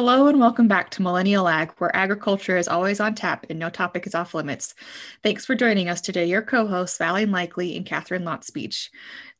Hello 0.00 0.28
and 0.28 0.40
welcome 0.40 0.66
back 0.66 0.88
to 0.88 1.02
Millennial 1.02 1.46
Ag, 1.46 1.72
where 1.76 1.94
agriculture 1.94 2.56
is 2.56 2.68
always 2.68 3.00
on 3.00 3.14
tap 3.14 3.44
and 3.50 3.58
no 3.58 3.68
topic 3.68 4.06
is 4.06 4.14
off 4.14 4.32
limits. 4.32 4.74
Thanks 5.22 5.44
for 5.44 5.54
joining 5.54 5.90
us 5.90 6.00
today, 6.00 6.24
your 6.24 6.40
co 6.40 6.66
hosts, 6.66 6.96
Valley 6.96 7.26
Likely 7.26 7.76
and 7.76 7.84
Katharine 7.84 8.24
Lott 8.24 8.42
Speech. 8.42 8.90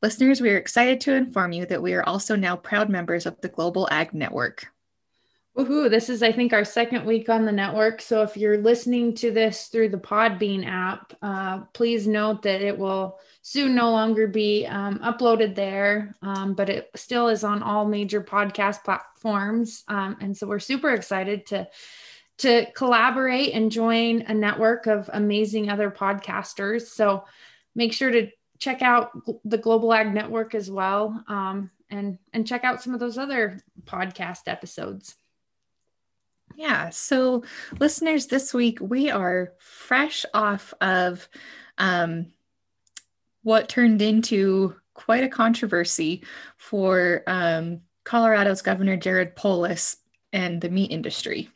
Listeners, 0.03 0.43
we 0.43 0.50
are 0.50 0.59
excited 0.59 1.00
to 1.00 1.14
inform 1.14 1.53
you 1.53 1.64
that 1.64 1.81
we 1.81 1.95
are 1.95 2.03
also 2.03 2.36
now 2.36 2.57
proud 2.57 2.91
members 2.91 3.25
of 3.25 3.41
the 3.41 3.49
Global 3.49 3.89
Ag 3.91 4.12
Network. 4.12 4.71
Woohoo! 5.57 5.89
This 5.89 6.11
is, 6.11 6.23
I 6.23 6.31
think, 6.31 6.53
our 6.53 6.67
second 6.67 7.07
week 7.07 7.31
on 7.31 7.46
the 7.46 7.53
network. 7.53 8.03
So 8.03 8.21
if 8.21 8.36
you're 8.36 8.58
listening 8.58 9.14
to 9.14 9.31
this 9.31 9.68
through 9.68 9.89
the 9.89 9.96
Podbean 9.96 10.67
app, 10.67 11.14
uh, 11.22 11.61
please 11.72 12.07
note 12.07 12.43
that 12.43 12.61
it 12.61 12.77
will 12.77 13.18
soon 13.50 13.75
no 13.75 13.90
longer 13.90 14.29
be 14.29 14.64
um, 14.64 15.00
uploaded 15.00 15.57
there, 15.57 16.14
um, 16.22 16.54
but 16.54 16.71
it 16.71 16.89
still 16.95 17.27
is 17.27 17.43
on 17.43 17.64
all 17.64 17.85
major 17.85 18.23
podcast 18.23 18.85
platforms. 18.85 19.82
Um, 19.89 20.17
and 20.21 20.36
so 20.36 20.46
we're 20.46 20.61
super 20.61 20.90
excited 20.90 21.46
to 21.46 21.68
to 22.39 22.71
collaborate 22.76 23.53
and 23.53 23.73
join 23.73 24.23
a 24.23 24.32
network 24.32 24.86
of 24.86 25.11
amazing 25.13 25.68
other 25.68 25.90
podcasters. 25.90 26.82
So 26.82 27.25
make 27.75 27.93
sure 27.93 28.13
to 28.13 28.31
check 28.61 28.82
out 28.82 29.11
the 29.45 29.59
Global 29.59 29.93
Ag 29.93 30.14
Network 30.14 30.54
as 30.54 30.71
well, 30.71 31.25
um, 31.26 31.73
and 31.90 32.19
and 32.33 32.47
check 32.47 32.62
out 32.62 32.84
some 32.84 32.95
of 32.95 33.01
those 33.01 33.19
other 33.19 33.59
podcast 33.84 34.42
episodes. 34.47 35.17
Yeah. 36.55 36.91
So, 36.91 37.42
listeners, 37.81 38.28
this 38.28 38.55
week 38.55 38.78
we 38.81 39.11
are 39.11 39.55
fresh 39.59 40.25
off 40.33 40.73
of 40.81 41.28
um, 41.78 42.27
what 43.42 43.69
turned 43.69 44.03
into 44.03 44.77
quite 44.94 45.25
a 45.25 45.28
controversy 45.28 46.23
for 46.56 47.23
um, 47.27 47.81
Colorado's 48.05 48.62
Governor 48.62 48.97
Jared 48.97 49.37
Polis 49.37 49.97
and 50.33 50.61
the 50.61 50.69
meat 50.69 50.91
industry. 50.91 51.48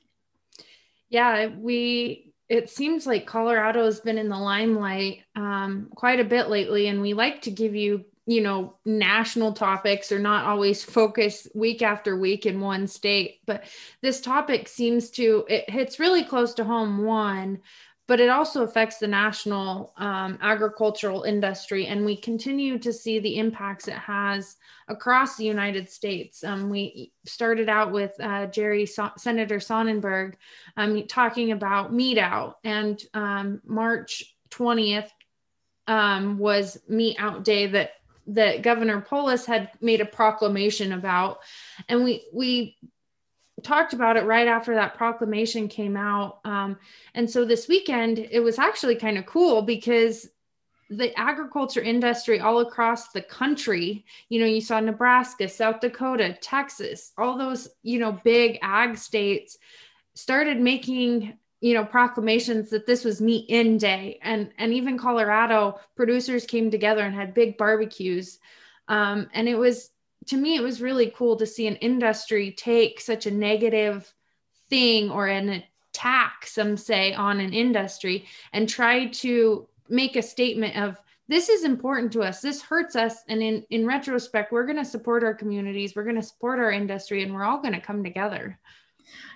Yeah, 1.09 1.49
we. 1.49 2.33
It 2.49 2.69
seems 2.69 3.07
like 3.07 3.27
Colorado 3.27 3.85
has 3.85 4.01
been 4.01 4.19
in 4.19 4.29
the 4.29 4.37
limelight 4.37 5.23
um, 5.35 5.89
quite 5.95 6.21
a 6.21 6.25
bit 6.25 6.51
lately, 6.51 6.89
and 6.89 7.01
we 7.01 7.15
like 7.15 7.43
to 7.43 7.51
give 7.51 7.75
you 7.75 8.05
you 8.27 8.41
know 8.41 8.77
national 8.85 9.53
topics 9.53 10.11
or 10.11 10.19
not 10.19 10.45
always 10.47 10.83
focus 10.83 11.47
week 11.55 11.83
after 11.83 12.17
week 12.17 12.47
in 12.47 12.61
one 12.61 12.87
state 12.87 13.41
but 13.47 13.65
this 14.01 14.21
topic 14.21 14.67
seems 14.67 15.11
to 15.11 15.45
it 15.49 15.69
hits 15.69 16.01
really 16.01 16.25
close 16.25 16.55
to 16.55 16.65
home 16.65 17.05
one 17.05 17.61
but 18.07 18.21
it 18.21 18.29
also 18.29 18.63
affects 18.63 18.99
the 18.99 19.09
national 19.09 19.93
um, 19.97 20.39
agricultural 20.43 21.23
industry 21.23 21.87
and 21.87 22.05
we 22.05 22.17
continue 22.17 22.79
to 22.79 22.93
see 22.93 23.19
the 23.19 23.39
impacts 23.39 23.89
it 23.89 23.95
has 23.95 24.57
across 24.89 25.37
the 25.37 25.45
united 25.45 25.89
states. 25.89 26.45
Um, 26.45 26.69
we 26.69 27.13
started 27.25 27.69
out 27.69 27.93
with 27.93 28.13
uh, 28.21 28.47
jerry 28.47 28.87
so- 28.87 29.13
senator 29.17 29.61
sonnenberg 29.61 30.37
um, 30.77 31.07
talking 31.07 31.53
about 31.53 31.93
meat 31.93 32.19
out 32.19 32.59
and 32.65 33.03
um, 33.15 33.61
march 33.65 34.35
20th 34.51 35.11
um, 35.87 36.39
was 36.39 36.79
meat 36.89 37.17
out 37.19 37.45
day 37.45 37.67
that 37.67 37.93
that 38.27 38.63
Governor 38.63 39.01
Polis 39.01 39.45
had 39.45 39.71
made 39.81 40.01
a 40.01 40.07
proclamation 40.07 40.93
about, 40.93 41.41
and 41.89 42.03
we 42.03 42.27
we 42.33 42.77
talked 43.65 43.93
about 43.93 44.17
it 44.17 44.25
right 44.25 44.47
after 44.47 44.75
that 44.75 44.95
proclamation 44.95 45.69
came 45.69 45.97
out. 45.97 46.41
Um, 46.45 46.79
and 47.15 47.29
so 47.29 47.45
this 47.45 47.67
weekend, 47.67 48.19
it 48.19 48.41
was 48.41 48.59
actually 48.59 48.97
kind 48.97 49.19
of 49.19 49.27
cool 49.27 49.63
because 49.63 50.29
the 50.91 51.19
agriculture 51.19 51.81
industry 51.81 52.41
all 52.41 52.61
across 52.61 53.09
the 53.09 53.23
country, 53.23 54.05
you 54.29 54.39
know, 54.39 54.47
you 54.47 54.61
saw 54.61 54.79
Nebraska, 54.81 55.49
South 55.49 55.81
Dakota, 55.81 56.37
Texas, 56.41 57.13
all 57.19 57.39
those, 57.39 57.69
you 57.83 57.99
know, 57.99 58.13
big 58.23 58.59
ag 58.63 58.97
states 58.97 59.59
started 60.15 60.61
making 60.61 61.37
you 61.61 61.73
know 61.73 61.85
proclamations 61.85 62.69
that 62.71 62.87
this 62.87 63.05
was 63.05 63.23
meat 63.23 63.47
in 63.49 63.79
day 63.79 64.19
and 64.23 64.51
and 64.59 64.75
even 64.75 64.99
colorado 64.99 65.81
producers 65.97 66.45
came 66.45 66.71
together 66.71 67.01
and 67.01 67.15
had 67.15 67.33
big 67.33 67.57
barbecues 67.57 68.39
um, 68.89 69.29
and 69.33 69.49
it 69.49 69.55
was 69.55 69.91
to 70.27 70.37
me 70.37 70.57
it 70.57 70.63
was 70.63 70.81
really 70.81 71.13
cool 71.17 71.37
to 71.37 71.47
see 71.47 71.67
an 71.67 71.77
industry 71.77 72.53
take 72.53 73.01
such 73.01 73.27
a 73.27 73.31
negative 73.31 74.13
thing 74.69 75.11
or 75.11 75.27
an 75.27 75.63
attack 75.93 76.47
some 76.47 76.77
say 76.77 77.13
on 77.15 77.41
an 77.41 77.53
industry 77.53 78.27
and 78.53 78.69
try 78.69 79.07
to 79.07 79.69
make 79.89 80.17
a 80.17 80.23
statement 80.23 80.77
of 80.77 81.01
this 81.29 81.49
is 81.49 81.65
important 81.65 82.13
to 82.13 82.23
us 82.23 82.41
this 82.41 82.63
hurts 82.63 82.97
us 82.97 83.19
and 83.29 83.43
in 83.43 83.65
in 83.71 83.87
retrospect 83.87 84.53
we're 84.53 84.67
going 84.67 84.77
to 84.77 84.85
support 84.85 85.23
our 85.23 85.35
communities 85.35 85.95
we're 85.95 86.05
going 86.05 86.17
to 86.17 86.23
support 86.23 86.59
our 86.59 86.73
industry 86.73 87.23
and 87.23 87.33
we're 87.33 87.45
all 87.45 87.61
going 87.61 87.75
to 87.75 87.81
come 87.81 88.03
together 88.03 88.59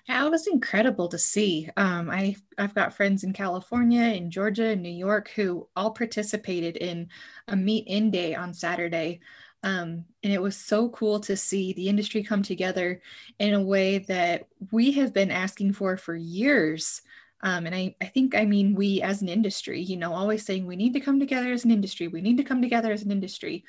yeah, 0.09 0.25
it 0.25 0.31
was 0.31 0.47
incredible 0.47 1.09
to 1.09 1.19
see. 1.19 1.69
Um, 1.77 2.09
I 2.11 2.37
I've 2.57 2.75
got 2.75 2.95
friends 2.95 3.25
in 3.25 3.33
California, 3.33 4.03
in 4.03 4.31
Georgia, 4.31 4.69
and 4.69 4.83
New 4.83 4.89
York 4.89 5.31
who 5.37 5.69
all 5.77 5.91
participated 5.91 6.77
in 6.79 7.09
a 7.49 7.57
meat 7.57 7.85
in 7.87 8.11
day 8.11 8.35
on 8.35 8.55
Saturday. 8.55 9.21
Um, 9.63 10.05
and 10.23 10.33
it 10.33 10.41
was 10.41 10.57
so 10.57 10.89
cool 10.91 11.21
to 11.21 11.37
see 11.37 11.73
the 11.73 11.89
industry 11.89 12.23
come 12.23 12.43
together 12.43 13.01
in 13.39 13.55
a 13.55 13.63
way 13.63 13.99
that 13.99 14.47
we 14.71 14.93
have 14.93 15.13
been 15.13 15.31
asking 15.31 15.73
for 15.73 15.97
for 15.97 16.15
years. 16.15 17.03
Um, 17.43 17.67
and 17.67 17.75
I, 17.75 17.97
I 18.01 18.07
think, 18.07 18.35
I 18.35 18.45
mean, 18.45 18.75
we 18.75 19.03
as 19.03 19.23
an 19.23 19.29
industry, 19.29 19.81
you 19.81 19.97
know, 19.97 20.13
always 20.13 20.45
saying 20.45 20.67
we 20.67 20.77
need 20.77 20.93
to 20.95 21.01
come 21.01 21.21
together 21.21 21.53
as 21.53 21.65
an 21.65 21.71
industry, 21.71 22.09
we 22.09 22.21
need 22.21 22.37
to 22.39 22.45
come 22.45 22.63
together 22.63 22.93
as 22.93 23.03
an 23.03 23.11
industry. 23.11 23.65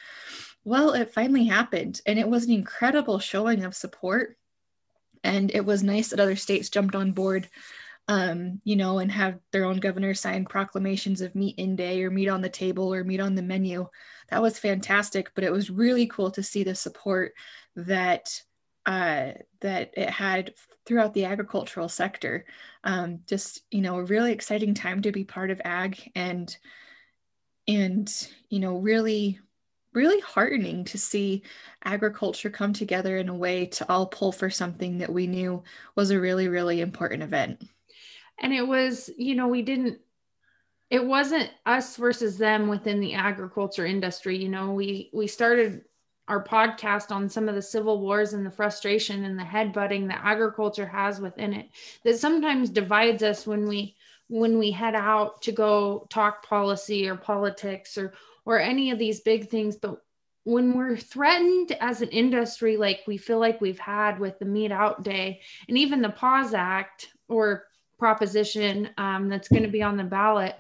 Well, 0.64 0.94
it 0.94 1.14
finally 1.14 1.46
happened, 1.46 2.02
and 2.06 2.20
it 2.20 2.28
was 2.28 2.46
an 2.46 2.52
incredible 2.52 3.20
showing 3.20 3.64
of 3.64 3.76
support 3.76 4.38
and 5.24 5.52
it 5.54 5.66
was 5.66 5.84
nice 5.84 6.10
that 6.10 6.20
other 6.20 6.36
states 6.36 6.70
jumped 6.70 6.96
on 6.96 7.12
board 7.12 7.50
um, 8.10 8.60
you 8.64 8.76
know, 8.76 8.98
and 8.98 9.12
have 9.12 9.38
their 9.52 9.66
own 9.66 9.78
governor 9.78 10.16
sign 10.16 10.44
proclamations 10.44 11.22
of 11.22 11.36
meat 11.36 11.60
in 11.60 11.76
day 11.76 12.04
or 12.04 12.10
meat 12.10 12.28
on 12.28 12.42
the 12.42 12.50
table 12.50 12.92
or 12.92 13.04
meat 13.04 13.20
on 13.20 13.36
the 13.36 13.44
menu. 13.44 13.88
That 14.32 14.42
was 14.42 14.60
fantastic, 14.60 15.32
but 15.36 15.44
it 15.44 15.52
was 15.52 15.70
really 15.70 16.08
cool 16.08 16.32
to 16.32 16.44
see 16.44 16.64
the 16.64 16.76
support 16.76 17.34
that 17.76 18.42
uh, 18.86 19.34
that 19.62 19.92
it 19.96 20.10
had 20.10 20.54
throughout 20.86 21.14
the 21.14 21.26
agricultural 21.26 21.90
sector. 21.90 22.46
Um, 22.84 23.20
just 23.28 23.62
you 23.72 23.82
know, 23.82 23.98
a 23.98 24.04
really 24.04 24.32
exciting 24.32 24.74
time 24.74 25.02
to 25.04 25.12
be 25.12 25.24
part 25.24 25.52
of 25.52 25.62
ag 25.64 26.12
and 26.16 26.56
and 27.68 28.28
you 28.50 28.60
know 28.60 28.78
really 28.78 29.40
really 29.94 30.20
heartening 30.20 30.84
to 30.86 30.98
see 30.98 31.44
agriculture 31.84 32.50
come 32.50 32.74
together 32.74 33.18
in 33.18 33.30
a 33.30 33.36
way 33.36 33.66
to 33.66 33.90
all 33.90 34.06
pull 34.06 34.32
for 34.32 34.50
something 34.50 35.00
that 35.00 35.12
we 35.12 35.28
knew 35.28 35.64
was 35.96 36.12
a 36.12 36.20
really, 36.20 36.48
really 36.48 36.82
important 36.82 37.24
event. 37.24 37.64
And 38.40 38.54
it 38.54 38.68
was, 38.68 39.10
you 39.18 39.36
know, 39.36 39.48
we 39.48 39.62
didn't, 39.62 40.00
it 40.90 41.06
wasn't 41.06 41.50
us 41.66 41.96
versus 41.98 42.38
them 42.38 42.68
within 42.68 43.00
the 43.00 43.14
agriculture 43.14 43.86
industry. 43.86 44.38
You 44.38 44.50
know, 44.50 44.74
we, 44.74 45.10
we 45.14 45.28
started 45.28 45.84
our 46.30 46.44
podcast 46.44 47.12
on 47.12 47.28
some 47.28 47.50
of 47.50 47.56
the 47.56 47.62
civil 47.62 48.00
wars 48.00 48.34
and 48.34 48.46
the 48.46 48.52
frustration 48.52 49.26
and 49.26 49.38
the 49.38 49.44
headbutting 49.44 50.08
that 50.08 50.22
agriculture 50.24 50.86
has 50.86 51.20
within 51.20 51.54
it 51.54 51.70
that 52.04 52.20
sometimes 52.20 52.70
divides 52.70 53.24
us 53.24 53.48
when 53.48 53.68
we 53.68 53.96
when 54.28 54.60
we 54.60 54.70
head 54.70 54.94
out 54.94 55.42
to 55.42 55.52
go 55.52 56.06
talk 56.12 56.46
policy 56.46 57.10
or 57.10 57.16
politics 57.16 57.98
or 57.98 58.14
or 58.46 58.60
any 58.60 58.92
of 58.92 59.00
these 59.00 59.22
big 59.22 59.50
things 59.50 59.76
but 59.76 60.04
when 60.44 60.74
we're 60.74 60.96
threatened 60.96 61.76
as 61.82 62.02
an 62.02 62.10
industry 62.10 62.78
like 62.78 63.00
we 63.08 63.18
feel 63.18 63.40
like 63.40 63.60
we've 63.60 63.80
had 63.80 64.20
with 64.20 64.38
the 64.38 64.46
meat 64.46 64.72
out 64.72 65.04
day 65.04 65.42
and 65.68 65.80
even 65.80 66.02
the 66.02 66.10
pause 66.10 66.54
act 66.54 67.08
or 67.28 67.66
proposition 68.00 68.90
um, 68.98 69.30
that's 69.30 69.50
going 69.50 69.64
to 69.64 69.70
be 69.70 69.84
on 69.84 69.98
the 69.98 70.04
ballot. 70.04 70.56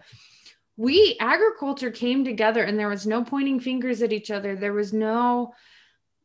We 0.77 1.17
agriculture 1.19 1.91
came 1.91 2.23
together 2.23 2.64
and 2.64 2.78
there 2.78 2.87
was 2.87 3.08
no 3.08 3.23
pointing 3.23 3.59
fingers 3.59 4.02
at 4.02 4.14
each 4.14 4.31
other. 4.31 4.55
There 4.55 4.73
was 4.73 4.93
no 4.93 5.53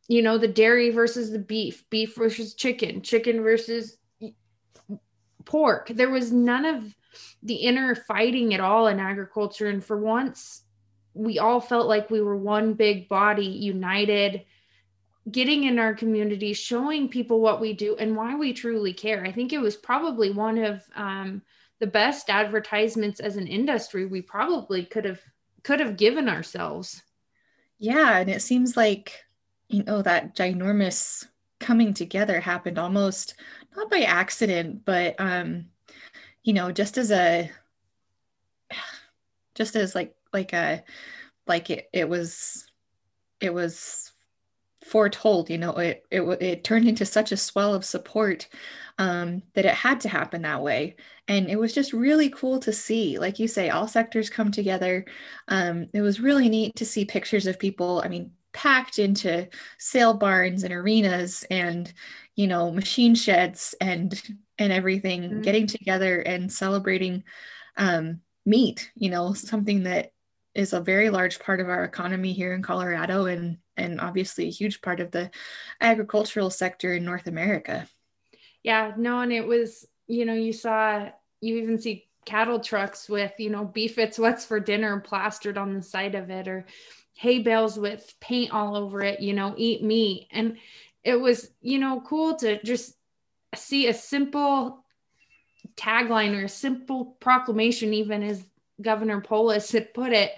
you 0.07 0.21
know 0.21 0.37
the 0.37 0.49
dairy 0.49 0.91
versus 0.91 1.31
the 1.31 1.39
beef 1.39 1.89
beef 1.89 2.15
versus 2.15 2.55
chicken 2.55 3.01
chicken 3.01 3.43
versus 3.43 3.97
pork. 5.45 5.89
There 5.89 6.11
was 6.11 6.33
none 6.33 6.65
of 6.65 6.95
the 7.43 7.55
inner 7.55 7.95
fighting 7.95 8.55
at 8.55 8.61
all 8.61 8.87
in 8.89 8.99
agriculture. 8.99 9.69
And 9.69 9.85
for 9.85 9.99
once 9.99 10.63
we 11.15 11.39
all 11.39 11.61
felt 11.61 11.87
like 11.87 12.11
we 12.11 12.21
were 12.21 12.37
one 12.37 12.75
big 12.75 13.09
body, 13.09 13.47
united, 13.47 14.45
getting 15.31 15.65
in 15.65 15.79
our 15.79 15.95
community, 15.95 16.53
showing 16.53 17.09
people 17.09 17.41
what 17.41 17.61
we 17.61 17.73
do 17.73 17.97
and 17.97 18.17
why 18.17 18.35
we 18.35 18.53
truly 18.53 18.93
care. 18.93 19.25
I 19.25 19.33
think 19.33 19.53
it 19.53 19.61
was 19.61 19.77
probably 19.77 20.31
one 20.31 20.59
of 20.59 20.83
um, 20.95 21.43
the 21.81 21.87
best 21.87 22.29
advertisements 22.29 23.21
as 23.21 23.37
an 23.37 23.47
industry 23.47 24.07
we 24.07 24.23
probably 24.23 24.85
could 24.85 25.05
have 25.05 25.21
could 25.63 25.81
have 25.81 25.97
given 25.97 26.29
ourselves. 26.29 27.03
Yeah, 27.79 28.19
and 28.19 28.31
it 28.31 28.43
seems 28.43 28.77
like 28.77 29.25
you 29.69 29.83
know 29.83 30.03
that 30.03 30.37
ginormous 30.37 31.27
coming 31.59 31.95
together 31.95 32.41
happened 32.41 32.79
almost 32.79 33.35
not 33.77 33.91
by 33.91 34.01
accident, 34.01 34.85
but 34.85 35.19
um, 35.19 35.67
you 36.43 36.53
know, 36.53 36.71
just 36.71 36.99
as 36.99 37.11
a 37.11 37.51
just 39.55 39.77
as 39.77 39.95
like 39.95 40.15
like 40.33 40.53
a 40.53 40.85
like 41.47 41.71
it, 41.71 41.89
it 41.93 42.09
was 42.09 42.67
it 43.41 43.53
was 43.53 44.13
foretold. 44.85 45.51
You 45.51 45.59
know, 45.59 45.73
it 45.73 46.05
it 46.11 46.23
it 46.41 46.65
turned 46.65 46.89
into 46.89 47.05
such 47.07 47.33
a 47.33 47.37
swell 47.37 47.75
of 47.75 47.85
support 47.85 48.49
um, 48.99 49.43
that 49.55 49.65
it 49.65 49.75
had 49.75 50.01
to 50.03 50.09
happen 50.09 50.43
that 50.43 50.63
way. 50.63 50.97
And 51.27 51.49
it 51.49 51.59
was 51.59 51.73
just 51.73 51.93
really 51.93 52.29
cool 52.31 52.61
to 52.61 52.73
see, 52.73 53.19
like 53.19 53.39
you 53.39 53.49
say, 53.49 53.71
all 53.71 53.89
sectors 53.89 54.31
come 54.31 54.51
together. 54.51 55.05
Um, 55.49 55.89
it 55.93 56.03
was 56.03 56.21
really 56.21 56.49
neat 56.49 56.77
to 56.77 56.85
see 56.85 57.05
pictures 57.05 57.47
of 57.47 57.59
people. 57.59 58.03
I 58.05 58.09
mean, 58.09 58.33
packed 58.53 58.99
into 58.99 59.49
sale 59.79 60.15
barns 60.15 60.63
and 60.63 60.73
arenas 60.73 61.45
and 61.51 61.93
you 62.37 62.47
know 62.47 62.71
machine 62.71 63.15
sheds 63.15 63.75
and 63.81 64.23
and 64.59 64.73
everything 64.73 65.23
mm-hmm. 65.23 65.41
getting 65.43 65.67
together 65.67 66.21
and 66.21 66.53
celebrating 66.53 67.25
um, 67.77 68.21
meat 68.47 68.93
you 68.95 69.11
know 69.11 69.33
something 69.35 69.83
that 69.83 70.13
is 70.55 70.73
a 70.73 70.81
very 70.81 71.11
large 71.11 71.39
part 71.39 71.61
of 71.61 71.69
our 71.69 71.85
economy 71.85 72.33
here 72.33 72.55
in 72.55 72.63
colorado 72.63 73.27
and 73.27 73.59
and 73.77 74.01
obviously 74.01 74.47
a 74.47 74.51
huge 74.51 74.81
part 74.81 75.01
of 75.01 75.11
the 75.11 75.31
agricultural 75.81 76.51
sector 76.51 76.95
in 76.95 77.05
north 77.05 77.27
america. 77.27 77.89
Yeah 78.63 78.93
no 78.97 79.21
and 79.21 79.33
it 79.33 79.47
was 79.47 79.87
you 80.07 80.25
know 80.25 80.35
you 80.35 80.53
saw 80.53 81.09
you 81.41 81.57
even 81.57 81.79
see 81.79 82.09
cattle 82.25 82.61
trucks 82.61 83.09
with 83.09 83.33
you 83.39 83.51
know 83.51 83.65
beef 83.65 83.99
it's 83.99 84.19
what's 84.19 84.47
for 84.47 84.59
dinner 84.59 84.99
plastered 85.01 85.59
on 85.59 85.75
the 85.75 85.83
side 85.83 86.15
of 86.15 86.31
it 86.31 86.49
or 86.49 86.65
hay 87.15 87.39
bales 87.39 87.79
with 87.79 88.15
paint 88.21 88.53
all 88.53 88.77
over 88.77 89.03
it 89.03 89.21
you 89.21 89.33
know 89.33 89.55
eat 89.57 89.83
meat. 89.83 90.29
And 90.31 90.59
it 91.03 91.17
was 91.17 91.51
you 91.61 91.79
know 91.79 92.01
cool 92.01 92.37
to 92.37 92.63
just 92.63 92.95
see 93.55 93.87
a 93.87 93.95
simple 93.95 94.85
tagline 95.77 96.37
or 96.39 96.45
a 96.45 96.49
simple 96.49 97.17
proclamation 97.21 97.95
even 97.95 98.23
as 98.23 98.45
governor 98.83 99.21
polis 99.21 99.73
had 99.73 99.93
put 99.95 100.13
it 100.13 100.33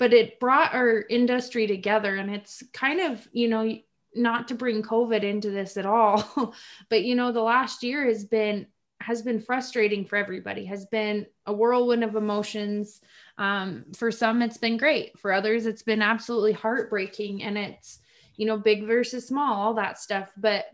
but 0.00 0.14
it 0.14 0.40
brought 0.40 0.74
our 0.74 1.04
industry 1.10 1.66
together. 1.66 2.16
And 2.16 2.34
it's 2.34 2.64
kind 2.72 3.00
of 3.00 3.28
you 3.32 3.48
know 3.48 3.78
not 4.12 4.48
to 4.48 4.56
bring 4.56 4.82
covid 4.82 5.22
into 5.22 5.50
this 5.50 5.76
at 5.76 5.86
all 5.86 6.52
but 6.88 7.04
you 7.04 7.14
know 7.14 7.30
the 7.30 7.40
last 7.40 7.84
year 7.84 8.04
has 8.06 8.24
been 8.24 8.66
has 9.00 9.22
been 9.22 9.40
frustrating 9.40 10.04
for 10.04 10.16
everybody 10.16 10.64
has 10.64 10.84
been 10.86 11.24
a 11.46 11.52
whirlwind 11.52 12.02
of 12.02 12.16
emotions. 12.16 13.00
Um, 13.38 13.84
for 13.94 14.10
some 14.10 14.42
it's 14.42 14.58
been 14.58 14.78
great. 14.78 15.18
For 15.18 15.32
others 15.32 15.66
it's 15.66 15.82
been 15.82 16.02
absolutely 16.02 16.52
heartbreaking. 16.54 17.42
And 17.42 17.56
it's 17.58 18.00
you 18.36 18.46
know 18.46 18.56
big 18.56 18.86
versus 18.86 19.28
small 19.28 19.54
all 19.54 19.74
that 19.74 19.98
stuff. 19.98 20.32
But 20.36 20.64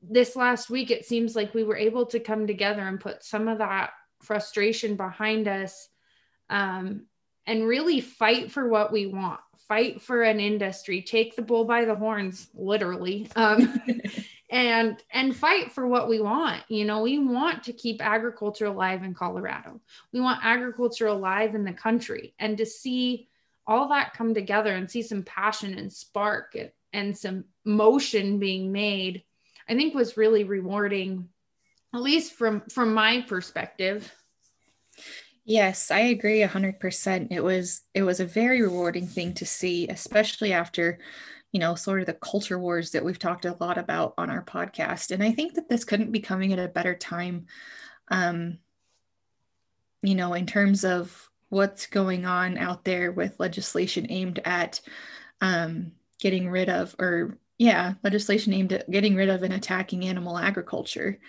this 0.00 0.36
last 0.36 0.70
week 0.70 0.92
it 0.92 1.04
seems 1.04 1.34
like 1.34 1.52
we 1.52 1.64
were 1.64 1.76
able 1.76 2.06
to 2.06 2.20
come 2.20 2.46
together 2.46 2.82
and 2.82 3.00
put 3.00 3.24
some 3.24 3.48
of 3.48 3.58
that 3.58 3.90
frustration 4.22 4.94
behind 4.94 5.48
us 5.48 5.88
um, 6.52 7.06
and 7.46 7.66
really 7.66 8.00
fight 8.00 8.52
for 8.52 8.68
what 8.68 8.92
we 8.92 9.06
want. 9.06 9.40
Fight 9.66 10.02
for 10.02 10.22
an 10.22 10.38
industry. 10.38 11.02
Take 11.02 11.34
the 11.34 11.42
bull 11.42 11.64
by 11.64 11.84
the 11.84 11.94
horns 11.94 12.48
literally. 12.54 13.28
Um, 13.34 13.80
and 14.50 15.02
and 15.10 15.34
fight 15.34 15.72
for 15.72 15.86
what 15.88 16.08
we 16.08 16.20
want. 16.20 16.62
You 16.68 16.84
know 16.84 17.02
we 17.02 17.18
want 17.18 17.64
to 17.64 17.72
keep 17.72 18.04
agriculture 18.04 18.66
alive 18.66 19.02
in 19.02 19.14
colorado. 19.14 19.80
We 20.12 20.20
want 20.20 20.44
agriculture 20.44 21.06
alive 21.06 21.54
in 21.54 21.64
the 21.64 21.72
country. 21.72 22.34
And 22.38 22.58
to 22.58 22.66
see 22.66 23.28
all 23.66 23.88
that 23.88 24.14
come 24.14 24.34
together 24.34 24.74
and 24.74 24.90
see 24.90 25.02
some 25.02 25.22
passion 25.22 25.78
and 25.78 25.92
spark 25.92 26.54
and, 26.54 26.70
and 26.92 27.16
some 27.16 27.44
motion 27.64 28.38
being 28.38 28.72
made 28.72 29.22
i 29.68 29.74
think 29.74 29.94
was 29.94 30.16
really 30.16 30.44
rewarding 30.44 31.28
at 31.94 32.02
least 32.02 32.32
from 32.32 32.60
from 32.62 32.92
my 32.92 33.22
perspective 33.22 34.12
Yes, 35.44 35.90
I 35.90 36.00
agree 36.00 36.40
100%. 36.40 37.32
It 37.32 37.42
was 37.42 37.82
it 37.94 38.02
was 38.02 38.20
a 38.20 38.26
very 38.26 38.62
rewarding 38.62 39.06
thing 39.06 39.34
to 39.34 39.46
see, 39.46 39.88
especially 39.88 40.52
after, 40.52 40.98
you 41.52 41.58
know, 41.60 41.74
sort 41.74 42.00
of 42.00 42.06
the 42.06 42.14
culture 42.14 42.58
wars 42.58 42.92
that 42.92 43.04
we've 43.04 43.18
talked 43.18 43.44
a 43.44 43.56
lot 43.60 43.76
about 43.78 44.14
on 44.18 44.30
our 44.30 44.44
podcast. 44.44 45.10
And 45.10 45.22
I 45.22 45.32
think 45.32 45.54
that 45.54 45.68
this 45.68 45.84
couldn't 45.84 46.12
be 46.12 46.20
coming 46.20 46.52
at 46.52 46.58
a 46.60 46.68
better 46.68 46.94
time 46.94 47.46
um 48.10 48.58
you 50.02 50.14
know, 50.14 50.34
in 50.34 50.46
terms 50.46 50.84
of 50.84 51.30
what's 51.48 51.86
going 51.86 52.24
on 52.24 52.56
out 52.58 52.84
there 52.84 53.12
with 53.12 53.38
legislation 53.38 54.06
aimed 54.10 54.40
at 54.44 54.80
um 55.40 55.92
getting 56.20 56.48
rid 56.48 56.68
of 56.68 56.94
or 56.98 57.38
yeah, 57.58 57.94
legislation 58.02 58.52
aimed 58.52 58.72
at 58.72 58.90
getting 58.90 59.14
rid 59.14 59.28
of 59.28 59.42
and 59.42 59.54
attacking 59.54 60.04
animal 60.06 60.38
agriculture. 60.38 61.20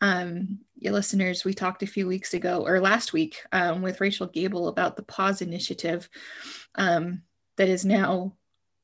Um, 0.00 0.60
your 0.80 0.92
listeners, 0.92 1.44
we 1.44 1.54
talked 1.54 1.82
a 1.82 1.86
few 1.86 2.06
weeks 2.06 2.34
ago 2.34 2.64
or 2.66 2.80
last 2.80 3.12
week 3.12 3.42
um, 3.52 3.82
with 3.82 4.00
Rachel 4.00 4.26
Gabel 4.26 4.68
about 4.68 4.96
the 4.96 5.02
Pause 5.02 5.42
Initiative 5.42 6.08
um, 6.76 7.22
that 7.56 7.68
has 7.68 7.84
now 7.84 8.34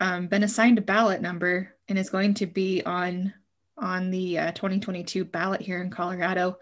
um, 0.00 0.26
been 0.26 0.42
assigned 0.42 0.78
a 0.78 0.82
ballot 0.82 1.22
number 1.22 1.74
and 1.88 1.98
is 1.98 2.10
going 2.10 2.34
to 2.34 2.46
be 2.46 2.82
on 2.84 3.32
on 3.76 4.10
the 4.12 4.38
uh, 4.38 4.52
2022 4.52 5.24
ballot 5.24 5.60
here 5.60 5.82
in 5.82 5.90
Colorado, 5.90 6.56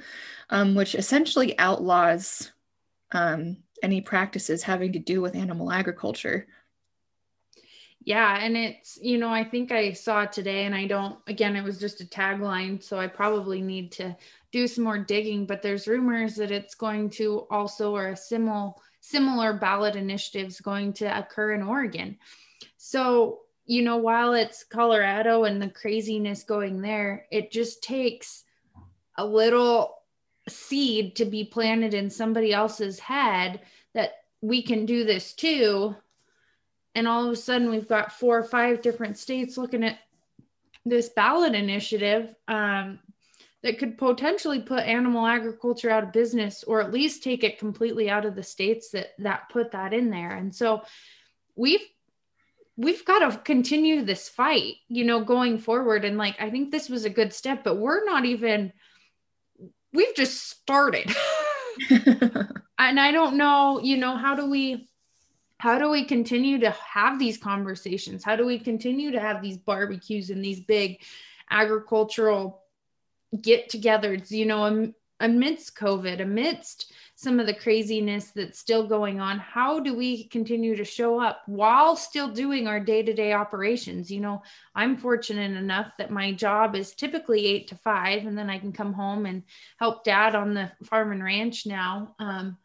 um, 0.49 0.75
which 0.75 0.95
essentially 0.95 1.59
outlaws 1.59 2.51
um, 3.13 3.59
any 3.83 4.01
practices 4.01 4.63
having 4.63 4.95
to 4.95 4.99
do 4.99 5.21
with 5.21 5.37
animal 5.37 5.71
agriculture. 5.71 6.47
Yeah, 8.05 8.39
and 8.41 8.57
it's, 8.57 8.99
you 9.01 9.19
know, 9.19 9.29
I 9.29 9.45
think 9.45 9.71
I 9.71 9.93
saw 9.93 10.25
today 10.25 10.65
and 10.65 10.75
I 10.75 10.87
don't 10.87 11.19
again 11.27 11.55
it 11.55 11.63
was 11.63 11.79
just 11.79 12.01
a 12.01 12.05
tagline, 12.05 12.83
so 12.83 12.99
I 12.99 13.07
probably 13.07 13.61
need 13.61 13.93
to 13.93 14.17
do 14.53 14.67
some 14.67 14.85
more 14.85 14.99
digging, 14.99 15.47
but 15.47 15.63
there's 15.63 15.89
rumors 15.89 16.37
that 16.37 16.51
it's 16.51 16.75
going 16.75 17.11
to 17.11 17.47
also 17.51 17.97
or 17.97 18.09
a 18.09 18.17
similar 18.17 18.73
similar 19.01 19.53
ballot 19.53 19.97
initiatives 19.97 20.61
going 20.61 20.93
to 20.93 21.19
occur 21.19 21.53
in 21.55 21.63
Oregon. 21.63 22.17
So, 22.77 23.41
you 23.67 23.83
know, 23.83 23.97
while 23.97 24.35
it's 24.35 24.63
Colorado 24.63 25.43
and 25.43 25.61
the 25.61 25.71
craziness 25.71 26.45
going 26.45 26.81
there, 26.81 27.27
it 27.33 27.51
just 27.51 27.83
takes 27.83 28.45
a 29.19 29.27
little 29.27 29.97
seed 30.49 31.17
to 31.17 31.25
be 31.25 31.45
planted 31.45 31.95
in 31.95 32.11
somebody 32.11 32.53
else's 32.53 33.01
head 33.01 33.61
that 33.95 34.13
we 34.41 34.63
can 34.63 34.87
do 34.87 35.05
this 35.05 35.33
too 35.33 35.97
and 36.95 37.09
all 37.09 37.25
of 37.25 37.33
a 37.33 37.37
sudden 37.37 37.71
we've 37.71 37.89
got 37.89 38.13
four 38.13 38.39
or 38.39 38.45
five 38.45 38.83
different 38.83 39.17
states 39.17 39.57
looking 39.57 39.85
at 39.85 39.99
this 40.85 41.09
ballot 41.11 41.55
initiative 41.55 42.35
um, 42.49 42.99
that 43.63 43.79
could 43.79 43.97
potentially 43.97 44.61
put 44.61 44.81
animal 44.81 45.27
agriculture 45.27 45.91
out 45.91 46.03
of 46.03 46.13
business 46.13 46.65
or 46.65 46.81
at 46.81 46.93
least 46.93 47.23
take 47.23 47.45
it 47.45 47.59
completely 47.59 48.11
out 48.11 48.25
of 48.25 48.35
the 48.35 48.43
states 48.43 48.91
that 48.91 49.09
that 49.19 49.49
put 49.51 49.73
that 49.73 49.93
in 49.93 50.11
there. 50.11 50.31
And 50.31 50.55
so 50.55 50.83
we've 51.55 51.81
we've 52.77 53.05
got 53.05 53.31
to 53.31 53.39
continue 53.39 54.03
this 54.03 54.29
fight 54.29 54.75
you 54.89 55.05
know 55.05 55.25
going 55.25 55.59
forward. 55.59 56.05
And 56.05 56.19
like 56.19 56.37
i 56.41 56.51
think 56.51 56.71
this 56.71 56.89
was 56.89 57.05
a 57.05 57.11
good 57.11 57.33
step 57.33 57.63
but 57.65 57.77
we're 57.77 58.05
not 58.05 58.25
even 58.25 58.73
we've 59.93 60.15
just 60.15 60.49
started. 60.49 61.15
And 62.79 62.99
i 62.99 63.13
don't 63.13 63.37
know 63.37 63.81
you 63.81 63.97
know 63.97 64.17
how 64.17 64.35
do 64.35 64.51
we 64.51 64.89
how 65.63 65.79
do 65.79 65.89
we 65.89 66.03
continue 66.05 66.59
to 66.59 66.71
have 66.73 67.21
these 67.21 67.39
conversations? 67.39 68.25
How 68.25 68.35
do 68.35 68.45
we 68.45 68.59
continue 68.59 69.13
to 69.13 69.21
have 69.21 69.41
these 69.41 69.57
barbecues 69.57 70.31
and 70.31 70.45
these 70.45 70.59
big 70.59 71.01
agricultural 71.53 72.62
get 73.41 73.71
togethers, 73.71 74.31
you 74.31 74.47
know, 74.47 74.93
amidst 75.21 75.77
COVID, 75.77 76.21
amidst 76.21 76.93
some 77.15 77.39
of 77.39 77.47
the 77.47 77.55
craziness 77.55 78.33
that's 78.35 78.59
still 78.59 78.87
going 78.87 79.21
on? 79.21 79.39
How 79.39 79.79
do 79.79 79.95
we 79.95 80.25
continue 80.25 80.75
to 80.75 80.85
show 80.85 81.21
up 81.21 81.43
while 81.47 81.95
still 81.95 82.29
doing 82.29 82.67
our 82.67 82.81
day 82.81 83.03
to 83.03 83.13
day 83.15 83.33
operations? 83.33 84.11
You 84.11 84.21
know, 84.21 84.43
I'm 84.75 84.97
fortunate 84.97 85.57
enough 85.57 85.93
that 85.99 86.11
my 86.11 86.33
job 86.33 86.75
is 86.75 86.95
typically 86.95 87.47
eight 87.47 87.69
to 87.69 87.77
five, 87.77 88.27
and 88.27 88.37
then 88.37 88.51
I 88.51 88.59
can 88.59 88.73
come 88.73 88.93
home 88.93 89.25
and 89.27 89.45
help 89.79 90.05
dad 90.05 90.35
on 90.35 90.55
the 90.55 90.71
farm 90.85 91.13
and 91.13 91.23
ranch 91.23 91.67
now. 91.67 92.17
Um, 92.19 92.59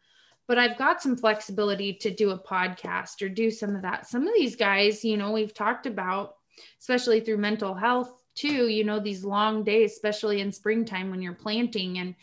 but 0.48 0.58
I've 0.58 0.78
got 0.78 1.00
some 1.02 1.16
flexibility 1.16 1.92
to 1.94 2.10
do 2.10 2.30
a 2.30 2.38
podcast 2.38 3.22
or 3.22 3.28
do 3.28 3.50
some 3.50 3.76
of 3.76 3.82
that. 3.82 4.08
Some 4.08 4.26
of 4.26 4.34
these 4.34 4.56
guys, 4.56 5.04
you 5.04 5.16
know, 5.16 5.30
we've 5.30 5.54
talked 5.54 5.86
about, 5.86 6.34
especially 6.80 7.20
through 7.20 7.36
mental 7.36 7.74
health 7.74 8.10
too, 8.38 8.68
you 8.68 8.84
know, 8.84 9.00
these 9.00 9.24
long 9.24 9.64
days, 9.64 9.92
especially 9.92 10.40
in 10.40 10.52
springtime 10.52 11.10
when 11.10 11.20
you're 11.20 11.32
planting 11.32 11.98
and 11.98 12.14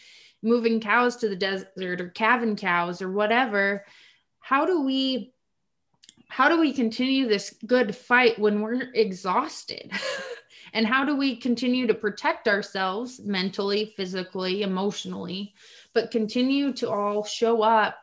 moving 0.42 0.80
cows 0.80 1.18
to 1.18 1.28
the 1.28 1.36
desert 1.36 2.02
or 2.02 2.10
calving 2.10 2.56
cows 2.56 3.02
or 3.02 3.12
whatever. 3.12 3.86
How 4.40 4.66
do 4.66 4.82
we 4.82 5.34
how 6.28 6.50
do 6.50 6.60
we 6.60 6.74
continue 6.74 7.28
this 7.28 7.56
good 7.66 7.96
fight 7.96 8.40
when 8.40 8.62
we're 8.62 8.92
exhausted? 8.94 9.92
and 10.74 10.86
how 10.86 11.06
do 11.06 11.16
we 11.16 11.36
continue 11.36 11.88
to 11.88 11.94
protect 11.94 12.48
ourselves 12.48 13.22
mentally, 13.24 13.94
physically, 13.96 14.62
emotionally, 14.62 15.54
but 15.94 16.12
continue 16.12 16.74
to 16.74 16.90
all 16.90 17.24
show 17.24 17.62
up 17.62 17.98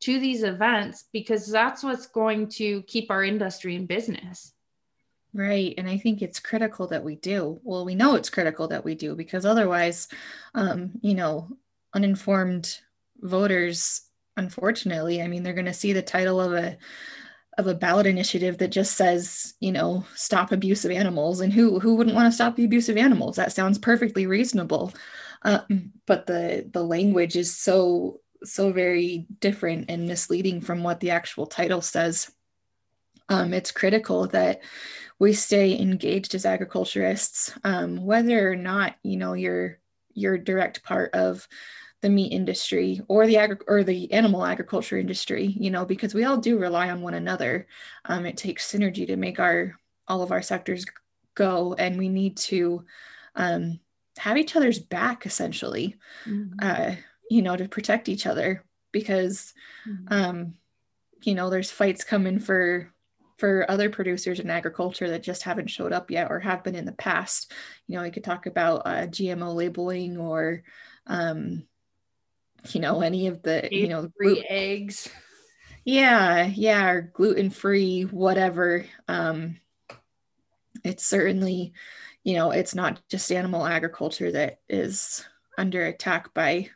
to 0.00 0.20
these 0.20 0.42
events 0.42 1.04
because 1.12 1.46
that's 1.46 1.82
what's 1.82 2.06
going 2.06 2.48
to 2.48 2.82
keep 2.82 3.10
our 3.10 3.24
industry 3.24 3.74
in 3.74 3.86
business. 3.86 4.53
Right. 5.34 5.74
And 5.76 5.88
I 5.88 5.98
think 5.98 6.22
it's 6.22 6.38
critical 6.38 6.86
that 6.88 7.02
we 7.02 7.16
do. 7.16 7.60
Well, 7.64 7.84
we 7.84 7.96
know 7.96 8.14
it's 8.14 8.30
critical 8.30 8.68
that 8.68 8.84
we 8.84 8.94
do 8.94 9.16
because 9.16 9.44
otherwise, 9.44 10.06
um, 10.54 10.92
you 11.02 11.14
know, 11.14 11.48
uninformed 11.92 12.78
voters, 13.18 14.02
unfortunately, 14.36 15.20
I 15.20 15.26
mean, 15.26 15.42
they're 15.42 15.52
going 15.52 15.64
to 15.66 15.74
see 15.74 15.92
the 15.92 16.02
title 16.02 16.40
of 16.40 16.52
a 16.52 16.78
of 17.58 17.66
a 17.68 17.74
ballot 17.74 18.06
initiative 18.06 18.58
that 18.58 18.68
just 18.68 18.96
says, 18.96 19.54
you 19.60 19.72
know, 19.72 20.04
stop 20.14 20.52
abuse 20.52 20.84
of 20.84 20.90
animals. 20.92 21.40
And 21.40 21.52
who 21.52 21.80
who 21.80 21.96
wouldn't 21.96 22.16
want 22.16 22.26
to 22.28 22.32
stop 22.32 22.56
the 22.56 22.64
abuse 22.64 22.88
of 22.88 22.96
animals? 22.96 23.36
That 23.36 23.52
sounds 23.52 23.78
perfectly 23.78 24.26
reasonable. 24.26 24.92
Um, 25.42 25.92
but 26.06 26.26
the 26.26 26.68
the 26.72 26.84
language 26.84 27.36
is 27.36 27.56
so 27.56 28.20
so 28.44 28.72
very 28.72 29.26
different 29.40 29.86
and 29.90 30.06
misleading 30.06 30.60
from 30.60 30.82
what 30.84 31.00
the 31.00 31.10
actual 31.10 31.46
title 31.46 31.80
says. 31.82 32.30
Um, 33.28 33.54
it's 33.54 33.72
critical 33.72 34.26
that 34.28 34.60
we 35.18 35.32
stay 35.32 35.78
engaged 35.78 36.34
as 36.34 36.44
agriculturists, 36.44 37.56
um, 37.64 38.04
whether 38.04 38.50
or 38.50 38.56
not 38.56 38.96
you 39.02 39.16
know 39.16 39.32
you're 39.34 39.78
you're 40.14 40.38
direct 40.38 40.82
part 40.84 41.14
of 41.14 41.46
the 42.04 42.10
meat 42.10 42.32
industry 42.32 43.00
or 43.08 43.26
the 43.26 43.38
agri- 43.38 43.64
or 43.66 43.82
the 43.82 44.12
animal 44.12 44.44
agriculture 44.44 44.98
industry 44.98 45.56
you 45.58 45.70
know 45.70 45.86
because 45.86 46.12
we 46.12 46.24
all 46.24 46.36
do 46.36 46.58
rely 46.58 46.90
on 46.90 47.00
one 47.00 47.14
another 47.14 47.66
um, 48.04 48.26
it 48.26 48.36
takes 48.36 48.70
synergy 48.70 49.06
to 49.06 49.16
make 49.16 49.40
our 49.40 49.74
all 50.06 50.20
of 50.20 50.30
our 50.30 50.42
sectors 50.42 50.84
go 51.34 51.72
and 51.78 51.96
we 51.96 52.10
need 52.10 52.36
to 52.36 52.84
um, 53.36 53.80
have 54.18 54.36
each 54.36 54.54
other's 54.54 54.78
back 54.78 55.24
essentially 55.24 55.96
mm-hmm. 56.26 56.52
uh, 56.60 56.94
you 57.30 57.40
know 57.40 57.56
to 57.56 57.68
protect 57.68 58.10
each 58.10 58.26
other 58.26 58.62
because 58.92 59.54
mm-hmm. 59.88 60.12
um, 60.12 60.54
you 61.22 61.34
know 61.34 61.48
there's 61.48 61.70
fights 61.70 62.04
coming 62.04 62.38
for 62.38 62.92
for 63.44 63.70
other 63.70 63.90
producers 63.90 64.40
in 64.40 64.48
agriculture 64.48 65.10
that 65.10 65.22
just 65.22 65.42
haven't 65.42 65.68
showed 65.68 65.92
up 65.92 66.10
yet 66.10 66.30
or 66.30 66.40
have 66.40 66.64
been 66.64 66.74
in 66.74 66.86
the 66.86 66.92
past. 66.92 67.52
You 67.86 67.94
know 67.94 68.02
we 68.02 68.10
could 68.10 68.24
talk 68.24 68.46
about 68.46 68.86
uh, 68.86 69.06
gmo 69.06 69.54
labeling 69.54 70.16
or 70.16 70.62
um, 71.06 71.64
you 72.70 72.80
know 72.80 73.02
any 73.02 73.26
of 73.26 73.42
the 73.42 73.68
you 73.70 73.88
know 73.88 74.08
free 74.16 74.36
glu- 74.36 74.44
eggs. 74.48 75.10
Yeah 75.84 76.46
yeah 76.46 76.88
or 76.88 77.02
gluten 77.02 77.50
free 77.50 78.04
whatever. 78.04 78.86
Um 79.08 79.60
it's 80.82 81.04
certainly 81.04 81.74
you 82.22 82.36
know 82.36 82.50
it's 82.50 82.74
not 82.74 83.02
just 83.10 83.30
animal 83.30 83.66
agriculture 83.66 84.32
that 84.32 84.60
is 84.70 85.22
under 85.58 85.84
attack 85.84 86.32
by 86.32 86.70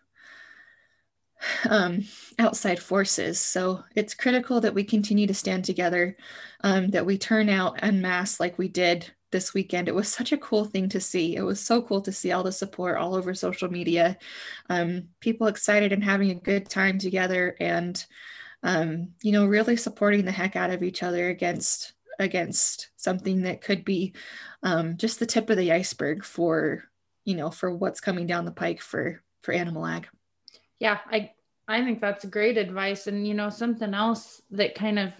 um, 1.68 2.04
outside 2.38 2.80
forces. 2.80 3.40
So 3.40 3.84
it's 3.94 4.14
critical 4.14 4.60
that 4.60 4.74
we 4.74 4.84
continue 4.84 5.26
to 5.26 5.34
stand 5.34 5.64
together, 5.64 6.16
um, 6.62 6.90
that 6.90 7.06
we 7.06 7.18
turn 7.18 7.48
out 7.48 7.82
en 7.82 8.00
masse 8.00 8.40
like 8.40 8.58
we 8.58 8.68
did 8.68 9.10
this 9.30 9.54
weekend. 9.54 9.88
It 9.88 9.94
was 9.94 10.08
such 10.08 10.32
a 10.32 10.38
cool 10.38 10.64
thing 10.64 10.88
to 10.90 11.00
see. 11.00 11.36
It 11.36 11.42
was 11.42 11.60
so 11.60 11.82
cool 11.82 12.00
to 12.02 12.12
see 12.12 12.32
all 12.32 12.42
the 12.42 12.52
support 12.52 12.96
all 12.96 13.14
over 13.14 13.34
social 13.34 13.70
media, 13.70 14.16
um, 14.70 15.08
people 15.20 15.46
excited 15.46 15.92
and 15.92 16.02
having 16.02 16.30
a 16.30 16.34
good 16.34 16.68
time 16.68 16.98
together, 16.98 17.56
and 17.60 18.04
um, 18.62 19.10
you 19.22 19.32
know, 19.32 19.46
really 19.46 19.76
supporting 19.76 20.24
the 20.24 20.32
heck 20.32 20.56
out 20.56 20.70
of 20.70 20.82
each 20.82 21.02
other 21.02 21.28
against 21.28 21.92
against 22.18 22.90
something 22.96 23.42
that 23.42 23.60
could 23.60 23.84
be 23.84 24.12
um, 24.64 24.96
just 24.96 25.20
the 25.20 25.26
tip 25.26 25.48
of 25.50 25.56
the 25.56 25.72
iceberg 25.72 26.24
for 26.24 26.84
you 27.24 27.36
know 27.36 27.50
for 27.50 27.74
what's 27.74 28.00
coming 28.00 28.26
down 28.26 28.44
the 28.44 28.50
pike 28.50 28.80
for 28.80 29.22
for 29.42 29.52
animal 29.52 29.86
ag. 29.86 30.08
Yeah, 30.78 30.98
I 31.10 31.32
I 31.66 31.84
think 31.84 32.00
that's 32.00 32.24
great 32.24 32.56
advice, 32.56 33.06
and 33.06 33.26
you 33.26 33.34
know 33.34 33.50
something 33.50 33.94
else 33.94 34.42
that 34.50 34.74
kind 34.74 34.98
of 34.98 35.12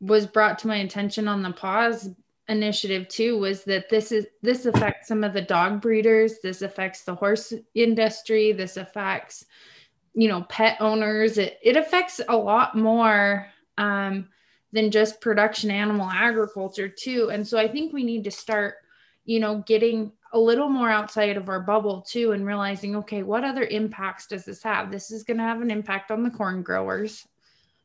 was 0.00 0.26
brought 0.26 0.58
to 0.60 0.66
my 0.68 0.76
attention 0.78 1.28
on 1.28 1.42
the 1.42 1.52
pause 1.52 2.10
initiative 2.48 3.08
too 3.08 3.38
was 3.38 3.64
that 3.64 3.88
this 3.88 4.10
is 4.12 4.26
this 4.42 4.66
affects 4.66 5.08
some 5.08 5.24
of 5.24 5.32
the 5.32 5.40
dog 5.42 5.80
breeders. 5.80 6.40
This 6.42 6.62
affects 6.62 7.04
the 7.04 7.14
horse 7.14 7.52
industry. 7.74 8.52
This 8.52 8.76
affects 8.76 9.46
you 10.14 10.28
know 10.28 10.42
pet 10.48 10.76
owners. 10.80 11.38
It, 11.38 11.58
it 11.62 11.76
affects 11.76 12.20
a 12.28 12.36
lot 12.36 12.76
more 12.76 13.46
um, 13.78 14.28
than 14.72 14.90
just 14.90 15.20
production 15.20 15.70
animal 15.70 16.10
agriculture 16.10 16.88
too. 16.88 17.30
And 17.30 17.46
so 17.46 17.58
i 17.58 17.68
think 17.68 17.92
we 17.92 18.04
need 18.04 18.24
to 18.24 18.30
start 18.30 18.74
you 19.24 19.40
know 19.40 19.62
getting 19.66 20.12
a 20.32 20.38
little 20.38 20.68
more 20.68 20.90
outside 20.90 21.36
of 21.36 21.48
our 21.48 21.60
bubble 21.60 22.00
too 22.00 22.32
and 22.32 22.46
realizing 22.46 22.96
okay 22.96 23.22
what 23.22 23.44
other 23.44 23.64
impacts 23.64 24.26
does 24.26 24.44
this 24.44 24.62
have? 24.62 24.90
This 24.90 25.10
is 25.10 25.22
going 25.22 25.36
to 25.36 25.44
have 25.44 25.60
an 25.60 25.70
impact 25.70 26.10
on 26.10 26.22
the 26.22 26.30
corn 26.30 26.62
growers. 26.62 27.26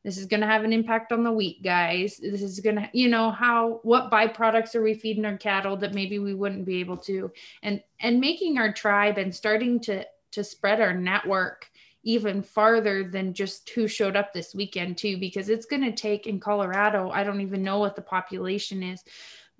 This 0.03 0.17
is 0.17 0.25
going 0.25 0.39
to 0.39 0.47
have 0.47 0.63
an 0.63 0.71
impact 0.71 1.11
on 1.11 1.23
the 1.23 1.31
wheat 1.31 1.61
guys. 1.61 2.17
This 2.17 2.41
is 2.41 2.59
going 2.61 2.77
to 2.77 2.89
you 2.93 3.09
know 3.09 3.31
how 3.31 3.81
what 3.83 4.11
byproducts 4.11 4.75
are 4.75 4.83
we 4.83 4.93
feeding 4.93 5.25
our 5.25 5.37
cattle 5.37 5.75
that 5.77 5.93
maybe 5.93 6.19
we 6.19 6.33
wouldn't 6.33 6.65
be 6.65 6.79
able 6.79 6.97
to? 6.97 7.31
And 7.63 7.81
and 7.99 8.19
making 8.19 8.57
our 8.57 8.71
tribe 8.71 9.17
and 9.17 9.35
starting 9.35 9.79
to 9.81 10.05
to 10.31 10.43
spread 10.43 10.81
our 10.81 10.93
network 10.93 11.69
even 12.03 12.41
farther 12.41 13.03
than 13.03 13.33
just 13.33 13.69
who 13.71 13.87
showed 13.87 14.15
up 14.15 14.31
this 14.31 14.55
weekend 14.55 14.97
too 14.97 15.17
because 15.17 15.49
it's 15.49 15.65
going 15.65 15.81
to 15.81 15.91
take 15.91 16.27
in 16.27 16.39
colorado 16.39 17.09
i 17.09 17.23
don't 17.23 17.41
even 17.41 17.63
know 17.63 17.79
what 17.79 17.95
the 17.95 18.01
population 18.01 18.83
is 18.83 19.03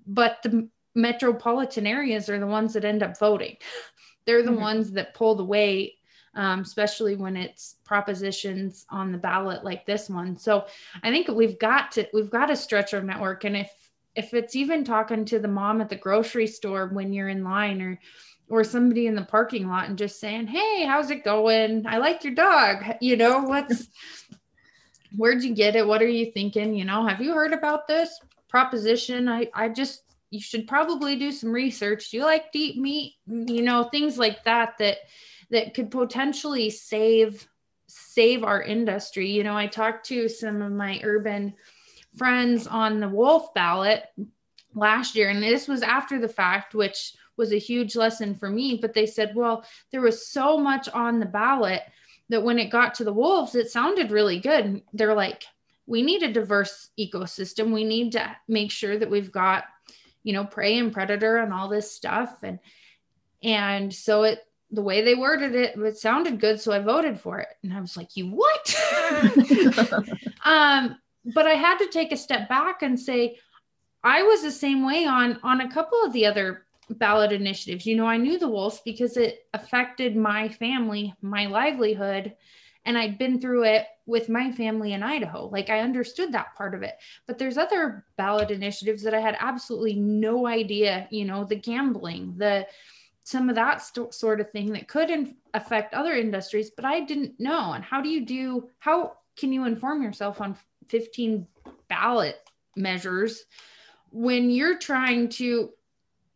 but 0.06 0.38
the 0.42 0.68
metropolitan 0.98 1.86
areas 1.86 2.28
are 2.28 2.38
the 2.38 2.46
ones 2.46 2.72
that 2.74 2.84
end 2.84 3.02
up 3.02 3.18
voting 3.18 3.56
they're 4.26 4.42
the 4.42 4.50
mm-hmm. 4.50 4.60
ones 4.60 4.90
that 4.92 5.14
pull 5.14 5.34
the 5.34 5.44
weight 5.44 5.94
um, 6.34 6.60
especially 6.60 7.16
when 7.16 7.36
it's 7.36 7.76
propositions 7.84 8.86
on 8.90 9.10
the 9.10 9.18
ballot 9.18 9.64
like 9.64 9.84
this 9.84 10.08
one. 10.08 10.38
So 10.38 10.66
I 11.02 11.10
think 11.10 11.28
we've 11.28 11.58
got 11.58 11.90
to 11.92 12.06
we've 12.14 12.30
got 12.30 12.46
to 12.46 12.56
stretch 12.56 12.94
our 12.94 13.02
network, 13.02 13.44
and 13.44 13.56
if 13.56 13.70
if 14.14 14.32
it's 14.34 14.54
even 14.56 14.84
talking 14.84 15.24
to 15.26 15.40
the 15.40 15.48
mom 15.48 15.80
at 15.80 15.88
the 15.88 15.96
grocery 15.96 16.46
store 16.46 16.88
when 16.88 17.12
you're 17.12 17.28
in 17.28 17.42
line 17.42 17.82
or 17.82 18.00
or 18.48 18.64
somebody 18.64 19.06
in 19.06 19.14
the 19.14 19.22
parking 19.22 19.68
lot 19.68 19.88
and 19.88 19.98
just 19.98 20.20
saying, 20.20 20.46
"Hey, 20.46 20.84
how's 20.86 21.10
it 21.10 21.24
going? 21.24 21.84
I 21.86 21.98
like 21.98 22.24
your 22.24 22.34
dog." 22.34 22.84
You 23.00 23.16
know, 23.16 23.40
what's 23.42 23.88
where'd 25.16 25.42
you 25.42 25.54
get 25.54 25.74
it? 25.74 25.86
What 25.86 26.02
are 26.02 26.08
you 26.08 26.30
thinking? 26.30 26.72
You 26.72 26.84
know, 26.84 27.04
have 27.04 27.20
you 27.20 27.34
heard 27.34 27.52
about 27.52 27.88
this 27.88 28.20
proposition? 28.48 29.28
I 29.28 29.48
I 29.54 29.70
just 29.70 30.02
you 30.30 30.40
should 30.40 30.66
probably 30.66 31.16
do 31.16 31.32
some 31.32 31.50
research. 31.50 32.10
Do 32.10 32.18
you 32.18 32.24
like 32.24 32.46
eat 32.52 32.78
meat? 32.78 33.14
You 33.26 33.62
know, 33.62 33.84
things 33.84 34.18
like 34.18 34.44
that 34.44 34.74
that 34.78 34.98
that 35.50 35.74
could 35.74 35.90
potentially 35.90 36.70
save 36.70 37.48
save 37.86 38.44
our 38.44 38.62
industry. 38.62 39.30
You 39.30 39.44
know, 39.44 39.56
I 39.56 39.66
talked 39.66 40.06
to 40.06 40.28
some 40.28 40.60
of 40.60 40.72
my 40.72 41.00
urban 41.02 41.54
friends 42.16 42.66
on 42.66 43.00
the 43.00 43.08
wolf 43.08 43.54
ballot 43.54 44.04
last 44.74 45.14
year 45.14 45.30
and 45.30 45.42
this 45.42 45.68
was 45.68 45.82
after 45.82 46.18
the 46.18 46.28
fact 46.28 46.74
which 46.74 47.14
was 47.36 47.52
a 47.52 47.58
huge 47.58 47.96
lesson 47.96 48.34
for 48.34 48.50
me 48.50 48.78
but 48.80 48.92
they 48.92 49.06
said 49.06 49.34
well 49.34 49.64
there 49.92 50.00
was 50.00 50.26
so 50.26 50.58
much 50.58 50.88
on 50.90 51.18
the 51.18 51.26
ballot 51.26 51.82
that 52.28 52.42
when 52.42 52.58
it 52.58 52.70
got 52.70 52.94
to 52.94 53.04
the 53.04 53.12
wolves 53.12 53.54
it 53.54 53.70
sounded 53.70 54.10
really 54.10 54.38
good 54.38 54.82
they're 54.92 55.14
like 55.14 55.44
we 55.86 56.02
need 56.02 56.22
a 56.22 56.32
diverse 56.32 56.90
ecosystem 56.98 57.72
we 57.72 57.84
need 57.84 58.12
to 58.12 58.36
make 58.46 58.70
sure 58.70 58.98
that 58.98 59.10
we've 59.10 59.32
got 59.32 59.64
you 60.28 60.34
know 60.34 60.44
prey 60.44 60.76
and 60.76 60.92
predator 60.92 61.38
and 61.38 61.54
all 61.54 61.68
this 61.68 61.90
stuff 61.90 62.36
and 62.42 62.58
and 63.42 63.94
so 63.94 64.24
it 64.24 64.40
the 64.70 64.82
way 64.82 65.00
they 65.00 65.14
worded 65.14 65.54
it, 65.54 65.78
it 65.78 65.96
sounded 65.96 66.38
good, 66.38 66.60
so 66.60 66.72
I 66.72 66.78
voted 66.80 67.18
for 67.18 67.38
it. 67.38 67.48
And 67.62 67.72
I 67.72 67.80
was 67.80 67.96
like, 67.96 68.18
"You 68.18 68.26
what?" 68.26 68.76
um, 70.44 70.98
but 71.34 71.46
I 71.46 71.54
had 71.54 71.78
to 71.78 71.88
take 71.88 72.12
a 72.12 72.18
step 72.18 72.50
back 72.50 72.82
and 72.82 73.00
say, 73.00 73.38
I 74.04 74.22
was 74.24 74.42
the 74.42 74.50
same 74.50 74.84
way 74.84 75.06
on 75.06 75.38
on 75.42 75.62
a 75.62 75.70
couple 75.70 76.02
of 76.04 76.12
the 76.12 76.26
other 76.26 76.66
ballot 76.90 77.32
initiatives. 77.32 77.86
You 77.86 77.96
know, 77.96 78.06
I 78.06 78.16
knew 78.16 78.38
the 78.38 78.48
wolves 78.48 78.80
because 78.84 79.16
it 79.16 79.46
affected 79.54 80.16
my 80.16 80.48
family, 80.48 81.14
my 81.22 81.46
livelihood, 81.46 82.34
and 82.88 82.96
I'd 82.96 83.18
been 83.18 83.38
through 83.38 83.64
it 83.64 83.86
with 84.06 84.30
my 84.30 84.50
family 84.50 84.94
in 84.94 85.02
Idaho. 85.02 85.46
Like 85.52 85.68
I 85.68 85.80
understood 85.80 86.32
that 86.32 86.54
part 86.56 86.74
of 86.74 86.82
it. 86.82 86.94
But 87.26 87.36
there's 87.36 87.58
other 87.58 88.06
ballot 88.16 88.50
initiatives 88.50 89.02
that 89.02 89.12
I 89.12 89.20
had 89.20 89.36
absolutely 89.38 89.96
no 89.96 90.46
idea, 90.46 91.06
you 91.10 91.26
know, 91.26 91.44
the 91.44 91.54
gambling, 91.54 92.34
the 92.38 92.66
some 93.24 93.50
of 93.50 93.56
that 93.56 93.82
st- 93.82 94.14
sort 94.14 94.40
of 94.40 94.50
thing 94.52 94.72
that 94.72 94.88
could 94.88 95.10
in- 95.10 95.36
affect 95.52 95.92
other 95.92 96.14
industries, 96.14 96.70
but 96.70 96.86
I 96.86 97.00
didn't 97.00 97.38
know. 97.38 97.74
And 97.74 97.84
how 97.84 98.00
do 98.00 98.08
you 98.08 98.24
do, 98.24 98.70
how 98.78 99.18
can 99.36 99.52
you 99.52 99.66
inform 99.66 100.02
yourself 100.02 100.40
on 100.40 100.56
15 100.88 101.46
ballot 101.88 102.40
measures 102.74 103.44
when 104.12 104.50
you're 104.50 104.78
trying 104.78 105.28
to 105.28 105.74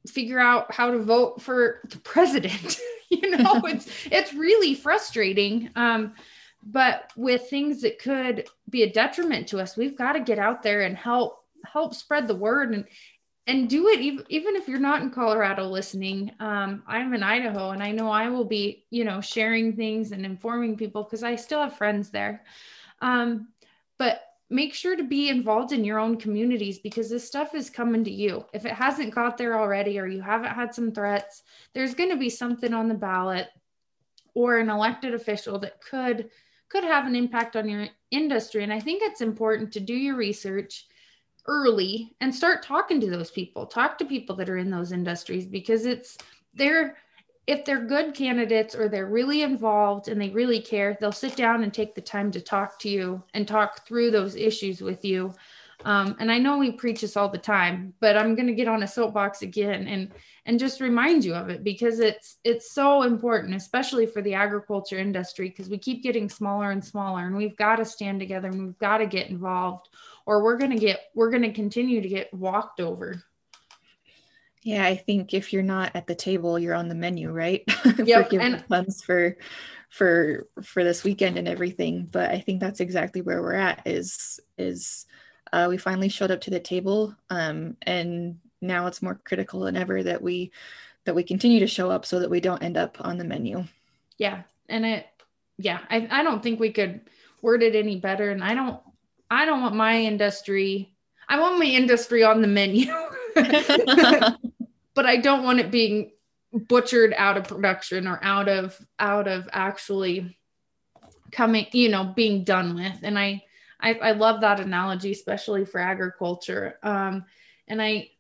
figure 0.07 0.39
out 0.39 0.75
how 0.75 0.91
to 0.91 0.99
vote 0.99 1.41
for 1.41 1.81
the 1.89 1.99
president? 2.01 2.79
you 3.09 3.31
know, 3.31 3.63
it's, 3.65 3.89
it's 4.11 4.35
really 4.35 4.75
frustrating. 4.75 5.71
Um, 5.77 6.13
but 6.65 7.13
with 7.17 7.49
things 7.49 7.81
that 7.83 7.99
could 7.99 8.49
be 8.71 8.83
a 8.85 8.93
detriment 8.93 9.49
to 9.49 9.61
us, 9.61 9.77
we've 9.77 9.97
got 9.97 10.13
to 10.13 10.21
get 10.21 10.39
out 10.39 10.63
there 10.63 10.83
and 10.83 10.97
help 10.97 11.45
help 11.65 11.95
spread 11.95 12.27
the 12.27 12.35
word 12.35 12.73
and 12.75 12.85
and 13.49 13.69
do 13.69 13.89
it 13.89 14.01
even, 14.01 14.25
even 14.29 14.55
if 14.55 14.69
you're 14.69 14.79
not 14.79 15.03
in 15.03 15.11
colorado 15.11 15.67
listening. 15.67 16.31
Um, 16.39 16.83
i'm 16.87 17.13
in 17.15 17.23
idaho 17.23 17.71
and 17.71 17.83
i 17.83 17.91
know 17.91 18.09
i 18.09 18.29
will 18.29 18.45
be 18.45 18.85
you 18.91 19.05
know 19.05 19.21
sharing 19.21 19.75
things 19.75 20.13
and 20.13 20.25
informing 20.25 20.77
people 20.77 21.03
because 21.03 21.23
i 21.23 21.35
still 21.35 21.61
have 21.61 21.77
friends 21.77 22.11
there. 22.11 22.45
Um, 23.01 23.49
but 23.99 24.23
make 24.49 24.75
sure 24.75 24.97
to 24.97 25.03
be 25.03 25.29
involved 25.29 25.73
in 25.73 25.85
your 25.85 25.99
own 25.99 26.17
communities 26.17 26.79
because 26.79 27.09
this 27.09 27.27
stuff 27.27 27.55
is 27.55 27.71
coming 27.71 28.05
to 28.05 28.11
you. 28.11 28.45
If 28.53 28.67
it 28.67 28.73
hasn't 28.73 29.15
got 29.15 29.39
there 29.39 29.59
already 29.59 29.99
or 29.99 30.07
you 30.07 30.21
haven't 30.21 30.51
had 30.51 30.75
some 30.75 30.93
threats 30.93 31.43
there's 31.75 31.95
going 31.95 32.11
to 32.11 32.17
be 32.17 32.31
something 32.31 32.73
on 32.73 32.87
the 32.87 32.95
ballot 32.95 33.49
or 34.35 34.59
an 34.59 34.71
elected 34.71 35.15
official 35.15 35.59
that 35.59 35.81
could 35.81 36.31
could 36.73 36.85
have 36.85 37.07
an 37.07 37.15
impact 37.15 37.55
on 37.55 37.69
your 37.69 37.87
industry. 38.11 38.65
And 38.65 38.73
i 38.73 38.81
think 38.81 39.03
it's 39.03 39.21
important 39.21 39.73
to 39.73 39.81
do 39.81 39.95
your 39.95 40.17
research 40.17 40.87
early 41.47 42.15
and 42.21 42.35
start 42.35 42.63
talking 42.63 43.01
to 43.01 43.11
those 43.11 43.31
people. 43.31 43.67
Talk 43.67 43.99
to 43.99 44.05
people 44.05 44.35
that 44.37 44.49
are 44.49 44.57
in 44.57 44.71
those 44.71 44.93
industries 44.93 45.45
because 45.45 45.85
it's 45.85 46.17
they're 46.55 46.97
if 47.49 47.65
they're 47.65 47.85
good 47.85 48.15
candidates 48.15 48.75
or 48.75 48.89
they're 48.89 49.09
really 49.09 49.43
involved 49.43 50.09
and 50.09 50.21
they 50.21 50.31
really 50.31 50.61
care 50.61 50.97
they'll 51.01 51.11
sit 51.11 51.35
down 51.35 51.65
and 51.65 51.75
take 51.75 51.93
the 51.95 52.01
time 52.01 52.31
to 52.31 52.41
talk 52.41 52.79
to 52.79 52.89
you 52.89 53.21
and 53.35 53.49
talk 53.49 53.85
through 53.85 54.13
those 54.13 54.37
issues 54.37 54.81
with 54.81 55.05
you 55.05 55.35
um, 55.85 56.17
and 56.21 56.31
i 56.31 56.39
know 56.39 56.59
we 56.59 56.73
preach 56.73 57.01
this 57.01 57.17
all 57.17 57.29
the 57.29 57.39
time 57.39 57.93
but 58.01 58.17
i'm 58.17 58.35
going 58.35 58.47
to 58.47 58.55
get 58.55 58.69
on 58.69 58.83
a 58.83 58.89
soapbox 58.89 59.43
again 59.43 59.87
and 59.87 60.13
and 60.45 60.59
just 60.59 60.81
remind 60.81 61.25
you 61.25 61.35
of 61.35 61.49
it 61.49 61.63
because 61.63 62.01
it's 62.01 62.39
it's 62.45 62.73
so 62.73 63.03
important 63.03 63.55
especially 63.55 64.07
for 64.07 64.23
the 64.23 64.35
agriculture 64.35 64.99
industry 64.99 65.49
because 65.49 65.69
we 65.69 65.79
keep 65.79 66.03
getting 66.03 66.29
smaller 66.29 66.71
and 66.71 66.85
smaller 66.85 67.27
and 67.27 67.37
we've 67.37 67.57
got 67.57 67.77
to 67.77 67.85
stand 67.85 68.19
together 68.19 68.49
and 68.49 68.61
we've 68.61 68.79
got 68.79 68.99
to 68.99 69.07
get 69.07 69.31
involved 69.31 69.89
or 70.27 70.43
we're 70.43 70.57
going 70.57 70.71
to 70.71 70.79
get 70.79 71.01
we're 71.15 71.31
going 71.31 71.43
to 71.43 71.53
continue 71.53 72.01
to 72.01 72.09
get 72.09 72.33
walked 72.35 72.81
over 72.81 73.23
yeah 74.63 74.85
i 74.85 74.97
think 74.97 75.33
if 75.33 75.53
you're 75.53 75.63
not 75.63 75.93
at 75.95 76.07
the 76.07 76.15
table 76.15 76.59
you're 76.59 76.75
on 76.75 76.89
the 76.89 76.95
menu 76.95 77.31
right 77.31 77.63
yep. 78.05 78.31
for 78.31 78.41
and- 78.41 78.65
funds 78.67 79.03
for 79.03 79.37
for 79.91 80.49
for 80.63 80.83
this 80.83 81.05
weekend 81.05 81.37
and 81.37 81.47
everything 81.47 82.09
but 82.11 82.31
i 82.31 82.41
think 82.41 82.61
that's 82.61 82.81
exactly 82.81 83.21
where 83.21 83.43
we're 83.43 83.53
at 83.53 83.87
is 83.87 84.41
is 84.57 85.07
uh, 85.53 85.67
we 85.69 85.77
finally 85.77 86.09
showed 86.09 86.31
up 86.31 86.41
to 86.41 86.51
the 86.51 86.61
table 86.61 87.15
um, 87.31 87.77
and 87.83 88.39
now 88.61 88.87
it's 88.87 89.03
more 89.03 89.21
critical 89.25 89.61
than 89.61 89.77
ever 89.77 90.03
that 90.03 90.23
we 90.23 90.51
that 91.05 91.15
we 91.15 91.23
continue 91.23 91.59
to 91.61 91.67
show 91.67 91.91
up 91.91 92.07
so 92.07 92.21
that 92.21 92.31
we 92.31 92.41
don't 92.41 92.63
end 92.63 92.77
up 92.77 92.97
on 93.01 93.19
the 93.19 93.25
menu 93.25 93.65
yeah 94.19 94.43
and 94.69 94.87
it 94.87 95.07
yeah 95.59 95.81
i, 95.91 96.09
I 96.11 96.23
don't 96.23 96.43
think 96.43 96.61
we 96.61 96.71
could 96.71 97.01
word 97.43 97.63
it 97.63 97.75
any 97.75 97.97
better 97.97 98.31
and 98.31 98.43
i 98.43 98.55
don't 98.55 98.81
I 99.33 99.47
don't 99.47 99.63
want 99.63 99.75
my 99.75 99.99
industry. 99.99 100.95
I 101.27 101.41
want 101.41 101.59
my 101.59 101.65
industry 101.65 102.23
on 102.23 102.43
the 102.43 102.49
menu, 102.49 102.93
but 103.35 105.07
I 105.07 105.17
don't 105.17 105.43
want 105.43 105.59
it 105.59 105.71
being 105.71 106.13
butchered 106.53 107.15
out 107.17 107.39
of 107.39 107.49
production 107.49 108.07
or 108.07 108.21
out 108.23 108.51
of 108.51 108.79
out 108.99 109.29
of 109.29 109.49
actually 109.51 110.37
coming, 111.31 111.67
you 111.73 111.89
know, 111.89 112.13
being 112.15 112.45
done 112.45 112.75
with. 112.75 112.99
And 113.03 113.19
I 113.19 113.43
I, 113.83 113.95
I 113.95 114.13
love 114.13 114.41
that 114.41 114.61
analogy, 114.61 115.13
especially 115.13 115.65
for 115.65 115.81
agriculture. 115.81 116.79
Um, 116.83 117.25
and 117.69 117.83
I 117.83 118.11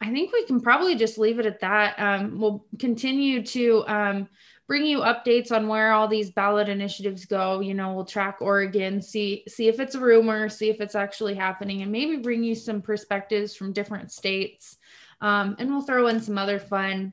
I 0.00 0.12
think 0.12 0.32
we 0.32 0.44
can 0.44 0.60
probably 0.60 0.94
just 0.94 1.16
leave 1.16 1.38
it 1.38 1.46
at 1.46 1.60
that. 1.60 1.98
Um, 1.98 2.38
we'll 2.38 2.66
continue 2.78 3.42
to 3.44 3.84
um, 3.86 4.28
bring 4.66 4.84
you 4.84 4.98
updates 4.98 5.50
on 5.50 5.68
where 5.68 5.92
all 5.92 6.06
these 6.06 6.30
ballot 6.30 6.68
initiatives 6.68 7.24
go. 7.24 7.60
You 7.60 7.72
know, 7.72 7.94
we'll 7.94 8.04
track 8.04 8.38
Oregon, 8.40 9.00
see 9.00 9.44
see 9.48 9.68
if 9.68 9.80
it's 9.80 9.94
a 9.94 10.00
rumor, 10.00 10.48
see 10.48 10.68
if 10.68 10.80
it's 10.80 10.94
actually 10.94 11.34
happening, 11.34 11.82
and 11.82 11.90
maybe 11.90 12.16
bring 12.16 12.42
you 12.42 12.54
some 12.54 12.82
perspectives 12.82 13.56
from 13.56 13.72
different 13.72 14.12
states. 14.12 14.76
Um, 15.22 15.56
and 15.58 15.70
we'll 15.70 15.82
throw 15.82 16.08
in 16.08 16.20
some 16.20 16.36
other 16.36 16.58
fun 16.58 17.12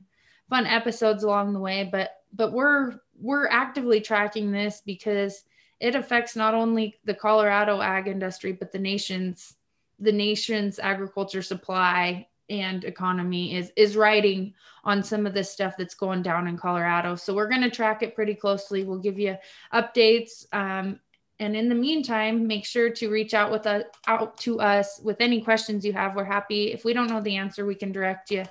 fun 0.50 0.66
episodes 0.66 1.22
along 1.22 1.54
the 1.54 1.60
way. 1.60 1.88
But 1.90 2.10
but 2.34 2.52
we're 2.52 2.94
we're 3.18 3.48
actively 3.48 4.00
tracking 4.00 4.52
this 4.52 4.82
because 4.84 5.44
it 5.80 5.94
affects 5.94 6.36
not 6.36 6.54
only 6.54 6.96
the 7.04 7.14
Colorado 7.14 7.80
ag 7.80 8.08
industry 8.08 8.52
but 8.52 8.72
the 8.72 8.78
nation's 8.78 9.54
the 10.00 10.12
nation's 10.12 10.78
agriculture 10.78 11.42
supply 11.42 12.26
and 12.50 12.84
economy 12.84 13.56
is 13.56 13.72
is 13.76 13.96
riding 13.96 14.54
on 14.84 15.02
some 15.02 15.26
of 15.26 15.34
this 15.34 15.50
stuff 15.50 15.76
that's 15.78 15.94
going 15.94 16.22
down 16.22 16.46
in 16.46 16.58
Colorado. 16.58 17.16
So 17.16 17.34
we're 17.34 17.48
going 17.48 17.62
to 17.62 17.70
track 17.70 18.02
it 18.02 18.14
pretty 18.14 18.34
closely. 18.34 18.84
We'll 18.84 18.98
give 18.98 19.18
you 19.18 19.36
updates. 19.72 20.46
Um, 20.52 21.00
and 21.40 21.56
in 21.56 21.68
the 21.68 21.74
meantime, 21.74 22.46
make 22.46 22.64
sure 22.64 22.90
to 22.90 23.10
reach 23.10 23.34
out 23.34 23.50
with 23.50 23.66
us 23.66 23.84
out 24.06 24.36
to 24.38 24.60
us 24.60 25.00
with 25.02 25.20
any 25.20 25.40
questions 25.40 25.84
you 25.84 25.92
have. 25.92 26.14
We're 26.14 26.24
happy. 26.24 26.72
If 26.72 26.84
we 26.84 26.92
don't 26.92 27.08
know 27.08 27.20
the 27.20 27.36
answer, 27.36 27.66
we 27.66 27.74
can 27.74 27.92
direct 27.92 28.30
you 28.30 28.44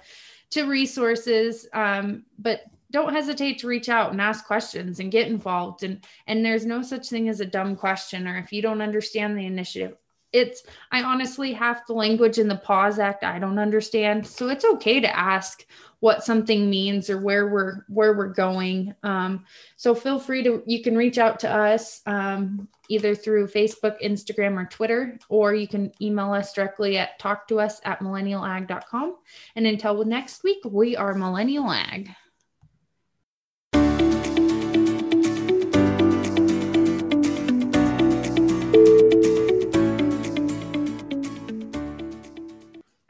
to 0.52 0.64
resources. 0.64 1.68
Um, 1.74 2.26
but 2.38 2.66
don't 2.94 3.14
hesitate 3.14 3.60
to 3.60 3.68
reach 3.68 3.90
out 3.90 4.12
and 4.12 4.22
ask 4.22 4.46
questions 4.46 5.00
and 5.00 5.12
get 5.12 5.28
involved. 5.28 5.84
And 5.84 6.06
and 6.28 6.46
there's 6.46 6.66
no 6.66 6.82
such 6.82 7.10
thing 7.10 7.28
as 7.28 7.42
a 7.42 7.46
dumb 7.46 7.76
question 7.76 8.28
or 8.28 8.38
if 8.38 8.54
you 8.54 8.62
don't 8.62 8.82
understand 8.82 9.38
the 9.38 9.46
initiative 9.46 9.98
it's 10.34 10.64
i 10.92 11.04
honestly 11.04 11.54
half 11.54 11.86
the 11.86 11.94
language 11.94 12.40
in 12.40 12.48
the 12.48 12.56
pause 12.56 12.98
act 13.00 13.24
i 13.24 13.38
don't 13.40 13.60
understand. 13.60 14.26
So 14.26 14.50
it's 14.50 14.66
okay 14.66 15.00
to 15.00 15.18
ask 15.18 15.66
what 16.00 16.26
something 16.26 16.70
means 16.70 17.10
or 17.10 17.18
where 17.18 17.48
we're 17.48 17.86
where 17.88 18.12
we're 18.12 18.34
going. 18.34 18.94
Um, 19.04 19.46
so 19.78 19.96
feel 19.96 20.20
free 20.20 20.44
to 20.44 20.62
you 20.66 20.84
can 20.84 20.98
reach 20.98 21.18
out 21.18 21.40
to 21.42 21.50
us 21.50 22.02
um, 22.06 22.68
either 22.90 23.16
through 23.16 23.48
facebook 23.48 23.96
instagram 24.04 24.62
or 24.62 24.66
twitter 24.66 25.18
or 25.30 25.56
you 25.56 25.68
can 25.68 25.94
email 26.02 26.34
us 26.34 26.52
directly 26.52 26.98
at 26.98 27.18
talk 27.18 27.48
to 27.48 27.58
us 27.58 27.80
at 27.86 28.00
millennialag.com 28.00 29.16
and 29.56 29.66
until 29.66 30.04
next 30.04 30.44
week 30.44 30.60
we 30.66 30.98
are 30.98 31.14
millennial 31.14 31.72
ag 31.72 32.10